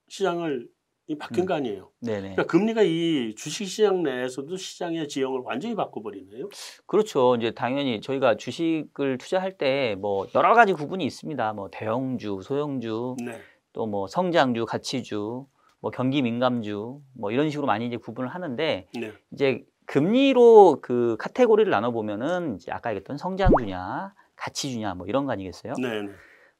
[0.08, 0.68] 시장을
[1.08, 1.46] 이 바뀐 음.
[1.46, 1.90] 거 아니에요.
[2.00, 2.20] 네네.
[2.20, 6.50] 그러니까 금리가 이 주식시장 내에서도 시장의 지형을 완전히 바꿔버리네요.
[6.86, 7.34] 그렇죠.
[7.36, 11.52] 이제 당연히 저희가 주식을 투자할 때 뭐 여러 가지 구분이 있습니다.
[11.54, 13.38] 뭐 대형주, 소형주, 네,
[13.72, 15.46] 또뭐 성장주, 가치주,
[15.80, 21.70] 뭐 경기 민감주, 뭐 이런 식으로 많이 이제 구분을 하는데 네, 이제 금리로 그 카테고리를
[21.70, 25.72] 나눠 보면은 이제 아까 얘기했던 성장주냐, 가치주냐 뭐 이런 거 아니겠어요?
[25.80, 26.08] 네, 네.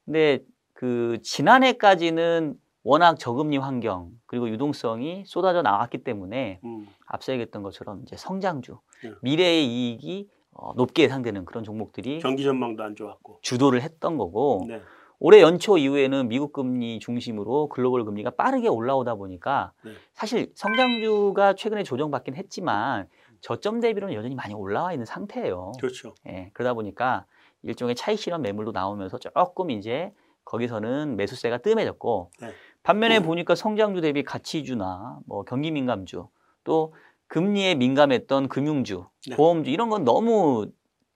[0.05, 0.39] 근데
[0.73, 2.55] 그 지난해까지는
[2.89, 6.87] 워낙 저금리 환경 그리고 유동성이 쏟아져 나왔기 때문에 음.
[7.05, 9.11] 앞서 얘기했던 것처럼 이제 성장주 네.
[9.21, 14.81] 미래의 이익이 어, 높게 예상되는 그런 종목들이 경기 전망도 안 좋았고 주도를 했던 거고 네.
[15.19, 19.91] 올해 연초 이후에는 미국 금리 중심으로 글로벌 금리가 빠르게 올라오다 보니까 네.
[20.13, 23.07] 사실 성장주가 최근에 조정받긴 했지만
[23.41, 25.73] 저점 대비로는 여전히 많이 올라와 있는 상태예요.
[25.79, 26.15] 그렇죠.
[26.27, 27.25] 예, 그러다 보니까
[27.61, 30.11] 일종의 차익 실현 매물도 나오면서 조금 이제
[30.49, 32.49] 거기서는 매수세가 뜸해졌고 네.
[32.83, 33.23] 반면에 음.
[33.23, 36.27] 보니까 성장주 대비 가치주나 뭐 경기 민감주
[36.63, 36.93] 또
[37.27, 39.35] 금리에 민감했던 금융주, 네.
[39.35, 40.67] 보험주 이런 건 너무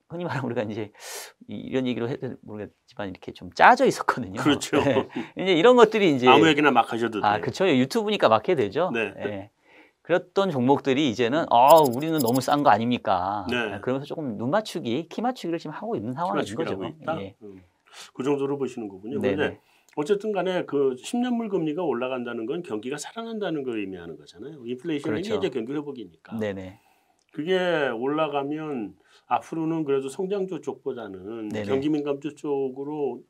[0.10, 0.92] 흔히 말하면 우리가 이제
[1.48, 4.40] 이런 얘기로 해도 모르겠지만 이렇게 좀 짜져 있었거든요.
[4.42, 4.78] 그렇죠.
[4.78, 5.10] 네.
[5.40, 7.32] 이제 이런 것들이 이제 아무 얘기나 막 하셔도 돼요.
[7.32, 7.68] 아, 그렇죠.
[7.68, 8.92] 유튜브니까 막 해야 되죠.
[8.94, 9.14] 네.
[9.16, 9.50] 네.
[10.04, 13.48] 그랬던 종목들이 이제는 어 우리는 너무 싼 거 아닙니까?
[13.50, 13.80] 네.
[13.80, 16.78] 그러면서 조금 눈 맞추기, 키 맞추기를 지금 하고 있는 상황인 거죠.
[17.20, 17.36] 예.
[17.42, 17.64] 음.
[18.14, 19.20] 그 정도로 보시는 거군요.
[19.20, 19.60] 그런데
[19.96, 24.64] 어쨌든 간에 그 10년물 금리가 올라간다는 건 경기가 살아난다는 걸 의미하는 거잖아요.
[24.66, 25.36] 인플레이션이 그렇죠.
[25.36, 26.38] 이제 경기 회복이니까.
[26.40, 26.80] 네네.
[27.32, 31.66] 그게 올라가면 앞으로는 그래도 성장주 쪽보다는 네네.
[31.66, 33.24] 경기 민감주 쪽으로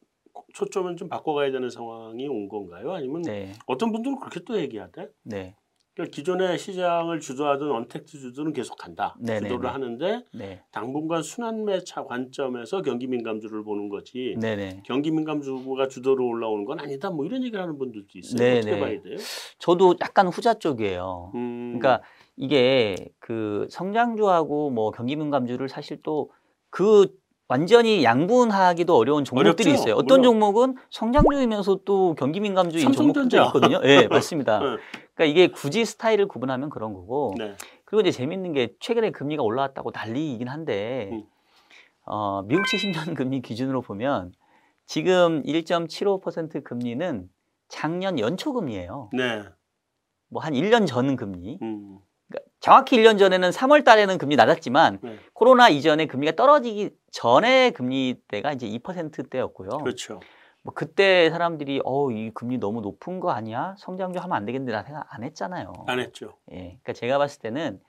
[0.54, 2.92] 초점은 좀 바꿔가야 되는 상황이 온 건가요?
[2.92, 3.54] 아니면 네.
[3.66, 5.10] 어떤 분들은 그렇게 또 얘기하대?
[5.24, 5.56] 네.
[5.96, 9.16] 그러니까 기존의 시장을 주도하던 언택트 주도는 계속 간다.
[9.20, 9.48] 네네네.
[9.48, 10.64] 주도를 하는데 네.
[10.72, 14.36] 당분간 순환 매차 관점에서 경기 민감주를 보는 거지.
[14.40, 14.84] 네네.
[14.86, 17.12] 경기 민감주가 주도로 올라오는 건 아니다.
[17.12, 18.38] 뭐 이런 얘기를 하는 분들도 있어요.
[18.38, 18.58] 네네.
[18.60, 19.18] 어떻게 봐야 돼요?
[19.60, 21.32] 저도 약간 후자 쪽이에요.
[21.36, 21.78] 음.
[21.78, 22.04] 그러니까
[22.38, 27.16] 이게 그 성장주하고 뭐 경기 민감주를 사실 또그
[27.48, 29.70] 완전히 양분하기도 어려운 종목들이 어렵죠?
[29.70, 29.94] 있어요.
[29.96, 30.24] 어떤 물론.
[30.24, 33.80] 종목은 성장주이면서 또 경기 민감주인 종목들도 있거든요.
[33.84, 34.60] 예, 네, 맞습니다.
[34.60, 34.78] 네.
[35.14, 37.36] 그러니까 이게 굳이 스타일을 구분하면 그런 거고.
[37.38, 37.56] 네.
[37.86, 41.24] 그리고 이제 재밌는 게 최근에 금리가 올라왔다고 난리이긴 한데 음.
[42.06, 44.34] 어, 미국 70년 금리 기준으로 보면
[44.86, 47.30] 지금 1.75% 금리는
[47.70, 49.10] 작년 연초 금리예요.
[49.14, 49.44] 네.
[50.30, 51.60] 뭐 한 1년 전 금리.
[51.62, 52.00] 음.
[52.28, 55.18] 그러니까 정확히 1년 전에는 3월 달에는 금리 낮았지만 네.
[55.34, 59.70] 코로나 이전에 금리가 떨어지기 전에 금리 대가 이제 2%대였고요.
[59.78, 60.20] 그렇죠.
[60.64, 63.76] 뭐 그때 사람들이 어 이 금리 너무 높은 거 아니야?
[63.78, 65.74] 성장주 하면 안 되겠는데 나 생각 안 했잖아요.
[65.88, 66.38] 안 했죠.
[66.52, 66.58] 예.
[66.58, 67.82] 그러니까 제가 봤을 때는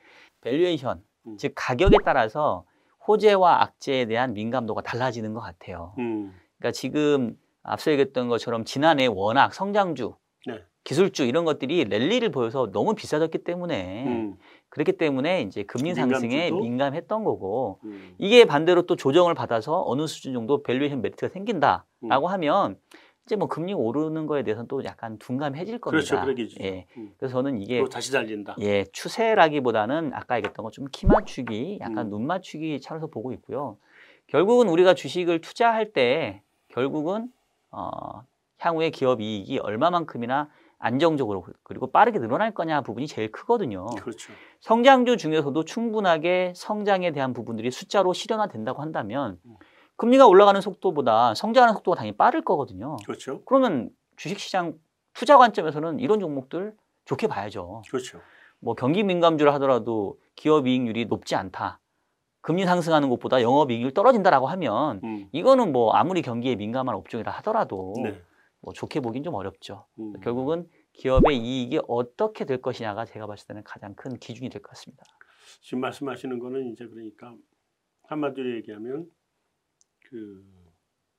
[0.42, 1.37] valuation 음.
[1.38, 2.64] 즉 가격에 따라서
[3.06, 5.94] 호재와 악재에 대한 민감도가 달라지는 것 같아요.
[5.98, 6.32] 음.
[6.58, 10.14] 그러니까 지금 앞서 얘기했던 것처럼 지난해 워낙 성장주
[10.46, 10.62] 네.
[10.84, 14.37] 기술주 이런 것들이 랠리를 보여서 너무 비싸졌기 때문에 음.
[14.74, 16.60] 그렇기 때문에 이제 금리 상승에 민감주도?
[16.60, 18.16] 민감했던 거고 음.
[18.18, 22.26] 이게 반대로 또 조정을 받아서 어느 수준 정도 valuation 메리트가 생긴다라고 음.
[22.26, 22.76] 하면
[23.24, 26.04] 이제 뭐 금리 오르는 거에 대해서는 또 약간 둔감해질 겁니다.
[26.04, 26.56] 그렇죠, 그러겠죠.
[26.64, 26.87] 예.
[26.96, 27.14] 음.
[27.16, 28.56] 그래서 저는 이게 다시 달린다.
[28.62, 32.10] 예, 추세라기보다는 아까 얘기했던 것좀 키 맞추기, 약간 음.
[32.10, 33.76] 눈 맞추기 차원에서 보고 있고요.
[34.26, 37.30] 결국은 우리가 주식을 투자할 때 결국은
[37.70, 38.24] 어,
[38.58, 43.87] 향후에 기업 이익이 얼마만큼이나 안정적으로 그리고 빠르게 늘어날 거냐 부분이 제일 크거든요.
[43.87, 44.32] 그렇죠.
[44.60, 49.56] 성장주 중에서도 충분하게 성장에 대한 부분들이 숫자로 실현화된다고 한다면 음.
[49.96, 52.96] 금리가 올라가는 속도보다 성장하는 속도가 당연히 빠를 거거든요.
[53.04, 53.42] 그렇죠.
[53.44, 54.74] 그러면 주식시장
[55.12, 57.82] 투자 관점에서는 이런 종목들 좋게 봐야죠.
[57.88, 58.20] 그렇죠.
[58.58, 61.80] 뭐 경기 민감주를 하더라도 기업 이익률이 높지 않다.
[62.40, 65.28] 금리 상승하는 것보다 영업 이익률 떨어진다라고 하면 음.
[65.32, 68.20] 이거는 뭐 아무리 경기에 민감한 업종이라 하더라도 네.
[68.64, 69.87] 뭐 좋게 보긴 좀 어렵죠.
[69.98, 70.14] 음.
[70.22, 75.05] 결국은 기업의 이익이 어떻게 될 것이냐가 제가 봤을 때는 가장 큰 기준이 될 것 같습니다.
[75.61, 77.35] 지금 말씀하시는 거는 이제 그러니까
[78.05, 79.07] 한마디로 얘기하면
[80.09, 80.42] 그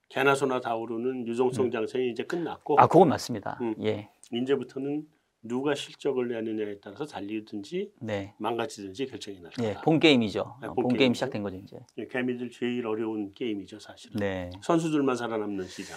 [0.08, 1.70] 개나 소나 다 오르는 유동성 음.
[1.70, 3.58] 장세이 이제 끝났고 아 그건 맞습니다.
[3.60, 3.74] 음.
[3.82, 4.08] 예.
[4.32, 5.06] 이제부터는
[5.42, 8.34] 누가 실적을 내느냐에 따라서 달리든지 네.
[8.38, 9.68] 망가지든지 결정이 날 거다.
[9.68, 10.58] 예, 본 게임이죠.
[10.60, 11.78] 네, 본, 본 게임 시작된 거죠 이제.
[11.98, 14.16] 예, 개미들 제일 어려운 게임이죠 사실은.
[14.18, 14.50] 네.
[14.62, 15.96] 선수들만 살아남는 시장.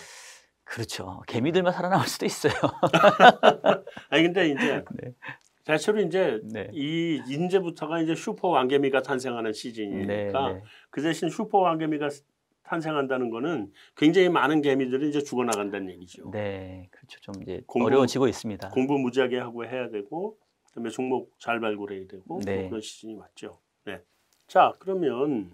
[0.69, 1.21] 그렇죠.
[1.27, 2.53] 개미들만 살아남을 수도 있어요.
[4.09, 5.13] 아니 근데 이제 네.
[5.65, 6.69] 대체로 이제 네.
[6.73, 10.63] 이 인제부터가 이제 슈퍼 왕개미가 탄생하는 시즌이니까 네, 네.
[10.91, 12.09] 그 대신 슈퍼 왕개미가
[12.63, 16.29] 탄생한다는 거는 굉장히 많은 개미들이 이제 죽어나간다는 얘기죠.
[16.29, 17.19] 네, 그렇죠.
[17.21, 18.69] 좀 이제 공부, 어려워지고 있습니다.
[18.69, 22.67] 공부 무지하게 하고 해야 되고, 그다음에 종목 잘 발굴해야 되고 뭐 네.
[22.67, 23.59] 그런 시즌이 왔죠.
[23.85, 24.01] 네.
[24.45, 25.49] 자, 그러면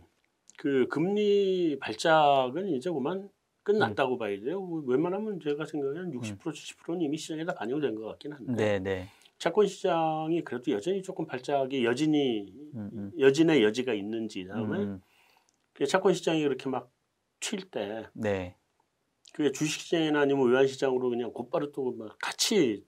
[0.57, 3.29] 그 금리 발작은 이제 그만
[3.65, 4.17] 끝났다고 음.
[4.17, 4.61] 봐야 돼요.
[4.61, 6.51] 뭐 웬만하면 제가 생각에는 60% 음.
[6.51, 8.53] 70%는 이미 시장에다 반영된 것 같긴 한데.
[8.53, 9.07] 네, 네.
[9.37, 13.11] 채권 시장이 그래도 여전히 조금 발작이 여진이 음, 음.
[13.19, 15.01] 여진의 여지가 있는지 다음에 음.
[15.73, 16.95] 그 채권 시장이 그렇게 막
[17.39, 18.55] 튈 때, 네.
[19.33, 22.83] 그게 주식 시장이나 아니면 외환 시장으로 그냥 곧바로 또 막 같이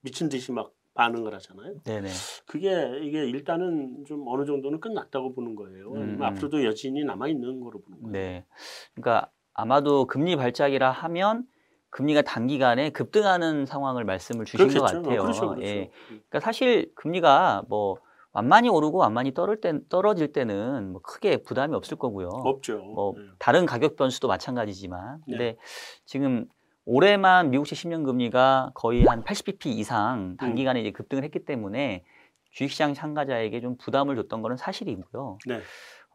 [0.00, 1.82] 미친 듯이 막 반응을 하잖아요.
[1.82, 2.08] 네네.
[2.46, 5.92] 그게 이게 일단은 좀 어느 정도는 끝났다고 보는 거예요.
[5.92, 6.22] 음.
[6.22, 8.12] 앞으로도 여진이 남아 있는 거로 보는 거예요.
[8.12, 8.46] 네.
[8.94, 11.44] 그러니까 아마도 금리 발작이라 하면
[11.88, 14.80] 금리가 단기간에 급등하는 상황을 말씀을 주신 그렇겠죠.
[14.80, 15.22] 것 같아요.
[15.22, 15.66] 그렇죠, 그렇죠.
[15.66, 15.90] 예.
[16.10, 17.96] 그러니까 사실 금리가 뭐
[18.32, 22.28] 완만히 오르고 완만히 떨을 때, 떨어질 때는 뭐 크게 부담이 없을 거고요.
[22.28, 22.76] 없죠.
[22.76, 23.22] 뭐 네.
[23.38, 25.32] 다른 가격 변수도 마찬가지지만 네.
[25.32, 25.56] 근데
[26.04, 26.44] 지금
[26.84, 32.04] 올해만 미국채 10년 금리가 거의 한 80bp 이상 단기간에 이제 급등을 했기 때문에
[32.50, 35.38] 주식시장 참가자에게 좀 부담을 줬던 거는 사실이고요.
[35.46, 35.60] 네.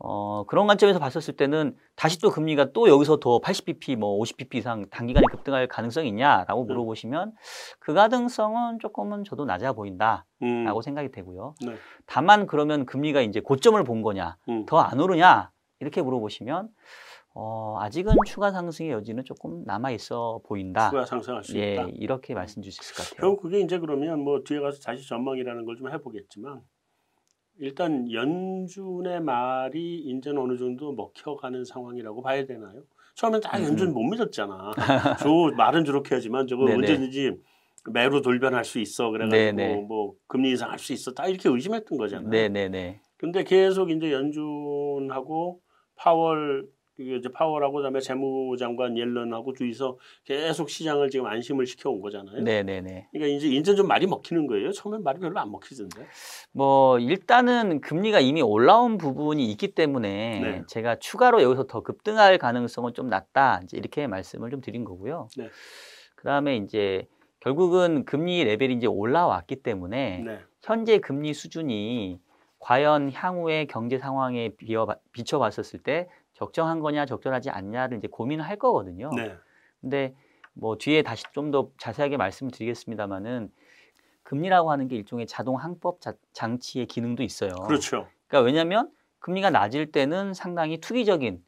[0.03, 4.89] 어, 그런 관점에서 봤었을 때는 다시 또 금리가 또 여기서 더 80bp, 뭐 50bp 이상
[4.89, 6.73] 단기간에 급등할 가능성이 있냐라고 네.
[6.73, 7.33] 물어보시면
[7.79, 10.81] 그 가능성은 조금은 저도 낮아 보인다라고 음.
[10.81, 11.53] 생각이 되고요.
[11.65, 11.75] 네.
[12.07, 14.65] 다만 그러면 금리가 이제 고점을 본 거냐, 음.
[14.65, 16.69] 더안 오르냐 이렇게 물어보시면
[17.33, 20.89] 어, 아직은 추가 상승의 여지는 조금 남아 있어 보인다.
[20.89, 21.87] 추가 상승할 수 예, 있다.
[21.93, 23.21] 이렇게 말씀 주실 수 있을 것 같아요.
[23.21, 26.61] 결국 그게 이제 그러면 뭐 뒤에 가서 다시 전망이라는 걸 좀 해보겠지만
[27.61, 32.81] 일단 연준의 말이 이제는 어느 정도 먹혀가는 상황이라고 봐야 되나요?
[33.13, 33.65] 처음엔 다 음.
[33.65, 34.71] 연준 못 믿었잖아.
[35.21, 36.77] 저 말은 저렇게 하지만 저거 네네.
[36.77, 37.37] 언제든지
[37.93, 39.11] 매로 돌변할 수 있어.
[39.11, 39.75] 그래가지고 네네.
[39.87, 41.13] 뭐 금리 인상할 수 있어.
[41.13, 42.27] 다 이렇게 의심했던 거잖아.
[42.27, 42.99] 네, 네, 네.
[43.17, 45.61] 근데 계속 이제 연준하고
[45.95, 46.67] 파월
[47.01, 52.41] 이제 파월하고 그다음에 재무장관 옐런하고 둘이서 계속 시장을 지금 안심을 시켜온 거잖아요.
[52.41, 53.07] 네, 네, 네.
[53.11, 54.71] 그러니까 이제 이제 좀 말이 먹히는 거예요.
[54.71, 56.07] 처음엔 말이 별로 안 먹히던데.
[56.51, 60.63] 뭐 일단은 금리가 이미 올라온 부분이 있기 때문에 네.
[60.67, 63.61] 제가 추가로 여기서 더 급등할 가능성은 좀 낮다.
[63.63, 65.27] 이제 이렇게 말씀을 좀 드린 거고요.
[65.37, 65.49] 네.
[66.15, 67.07] 그다음에 이제
[67.39, 70.39] 결국은 금리 레벨이 이제 올라왔기 때문에 네.
[70.61, 72.19] 현재 금리 수준이
[72.59, 76.07] 과연 향후의 경제 상황에 비어 비춰 봤었을 때
[76.45, 79.11] 적정한 거냐 적절하지 않냐를 이제 고민을 할 거거든요.
[79.15, 79.35] 네.
[79.79, 80.15] 근데
[80.53, 83.51] 뭐 뒤에 다시 좀 더 자세하게 말씀을 드리겠습니다만은
[84.23, 87.51] 금리라고 하는 게 일종의 자동 항법 자- 장치의 기능도 있어요.
[87.67, 88.07] 그렇죠.
[88.27, 91.43] 그러니까 왜냐하면 금리가 낮을 때는 상당히 투기적인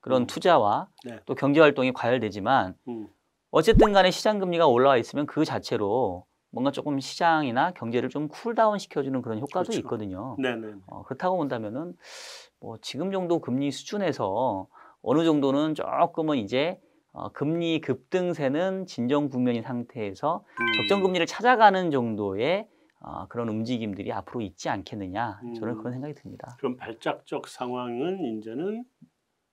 [0.00, 0.26] 그런 음.
[0.26, 1.20] 투자와 네.
[1.26, 3.08] 또 경제 활동이 과열되지만 음.
[3.52, 8.78] 어쨌든 간에 시장 금리가 올라와 있으면 그 자체로 뭔가 조금 시장이나 경제를 좀 cool down
[8.78, 9.80] 시켜주는 그런 효과도 그렇죠.
[9.80, 10.36] 있거든요.
[10.38, 10.72] 네, 네.
[10.86, 11.94] 어, 그렇다고 본다면은
[12.60, 14.68] 뭐 지금 정도 금리 수준에서
[15.02, 16.80] 어느 정도는 조금은 이제
[17.12, 20.72] 어, 금리 급등세는 진정 국면인 상태에서 음.
[20.76, 22.68] 적정 금리를 찾아가는 정도의
[23.00, 25.78] 어, 그런 움직임들이 앞으로 있지 않겠느냐 저는 음.
[25.78, 26.56] 그런 생각이 듭니다.
[26.58, 28.84] 그럼 발작적 상황은 이제는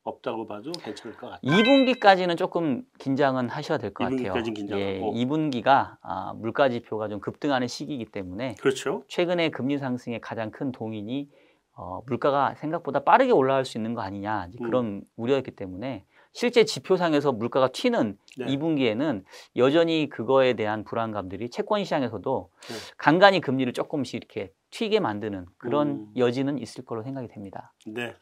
[0.03, 1.51] 없다고 봐도 괜찮을 것 같아요.
[1.51, 4.43] 2분기까지는 조금 긴장은 하셔야 될것 2분기 같아요.
[4.43, 4.83] 긴장하고.
[4.83, 9.03] 예, 2분기가 아, 물가 지표가 좀 급등하는 시기이기 때문에 그렇죠.
[9.07, 11.29] 최근에 금리 상승의 가장 큰 동인이
[11.73, 14.65] 어, 물가가 생각보다 빠르게 올라갈 수 있는 거 아니냐 이제 음.
[14.65, 18.45] 그런 우려였기 때문에 실제 지표상에서 물가가 튀는 네.
[18.45, 19.23] 2분기에는
[19.57, 22.75] 여전히 그거에 대한 불안감들이 채권 시장에서도 네.
[22.97, 26.13] 간간히 금리를 조금씩 이렇게 튀게 만드는 그런 음.
[26.15, 27.73] 여지는 있을 걸로 생각이 됩니다.
[27.85, 28.15] 네.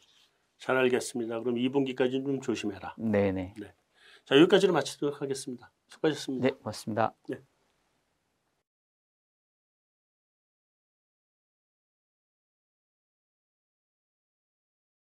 [0.60, 1.40] 잘 알겠습니다.
[1.40, 2.94] 그럼 2분기까지는 좀 조심해라.
[2.98, 3.54] 네네.
[4.26, 5.72] 자, 여기까지로 마치도록 하겠습니다.
[5.88, 6.46] 수고하셨습니다.
[6.46, 7.14] 네, 고맙습니다.
[7.28, 7.38] 네.